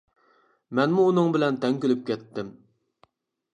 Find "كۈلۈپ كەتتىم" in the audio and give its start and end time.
1.85-2.53